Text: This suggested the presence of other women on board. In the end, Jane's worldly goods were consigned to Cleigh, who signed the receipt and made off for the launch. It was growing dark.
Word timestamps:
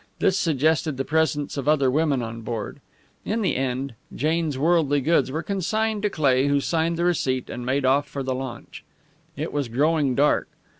This 0.17 0.35
suggested 0.35 0.97
the 0.97 1.05
presence 1.05 1.57
of 1.57 1.67
other 1.67 1.91
women 1.91 2.23
on 2.23 2.41
board. 2.41 2.81
In 3.23 3.43
the 3.43 3.55
end, 3.55 3.93
Jane's 4.15 4.57
worldly 4.57 4.99
goods 4.99 5.31
were 5.31 5.43
consigned 5.43 6.01
to 6.01 6.09
Cleigh, 6.09 6.47
who 6.47 6.59
signed 6.59 6.97
the 6.97 7.05
receipt 7.05 7.51
and 7.51 7.63
made 7.67 7.85
off 7.85 8.07
for 8.07 8.23
the 8.23 8.33
launch. 8.33 8.83
It 9.37 9.53
was 9.53 9.67
growing 9.67 10.15
dark. 10.15 10.47